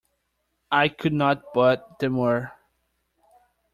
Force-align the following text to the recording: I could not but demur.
I 0.71 0.87
could 0.89 1.13
not 1.13 1.53
but 1.53 1.99
demur. 1.99 2.51